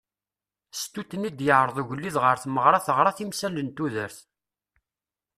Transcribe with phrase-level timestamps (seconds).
[0.79, 4.17] Stut-nni i d-yeɛreḍ ugelliḍ ɣer tmeɣra teɣra timsal n tudert.